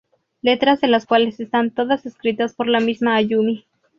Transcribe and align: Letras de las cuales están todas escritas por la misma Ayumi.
Letras 0.41 0.81
de 0.81 0.87
las 0.87 1.05
cuales 1.05 1.39
están 1.39 1.69
todas 1.69 2.07
escritas 2.07 2.55
por 2.55 2.67
la 2.67 2.79
misma 2.79 3.13
Ayumi. 3.17 3.67